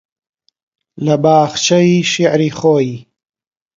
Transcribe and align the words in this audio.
لە 1.05 1.15
باخچەی 1.23 1.91
شێعری 2.11 2.49
خۆی 2.59 2.89